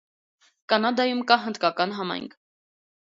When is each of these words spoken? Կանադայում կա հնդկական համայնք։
Կանադայում 0.71 1.21
կա 1.31 1.37
հնդկական 1.43 1.93
համայնք։ 1.99 2.33